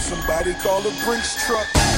Somebody 0.00 0.54
call 0.54 0.80
a 0.80 0.90
Brinks 1.04 1.46
truck. 1.46 1.95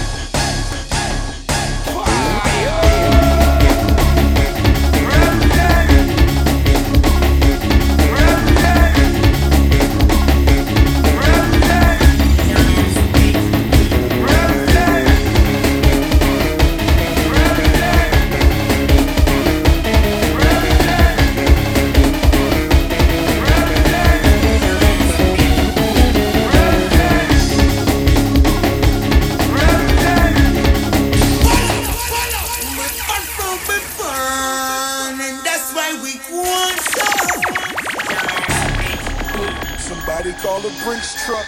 Somebody 39.79 40.33
call 40.35 40.59
a 40.59 40.71
Brinks 40.85 41.25
truck. 41.25 41.47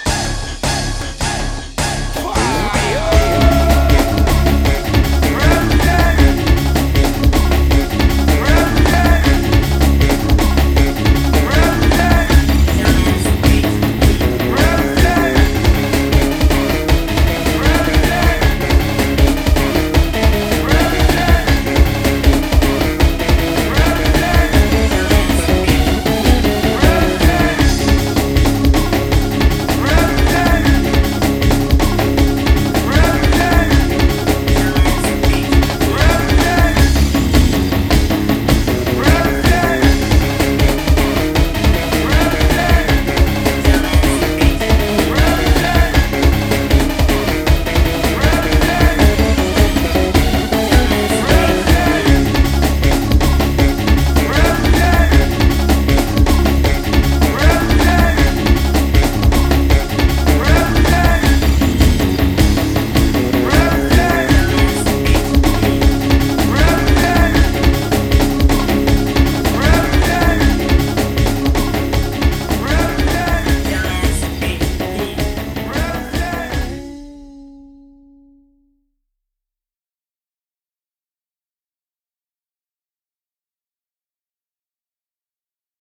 Fire! 2.15 3.10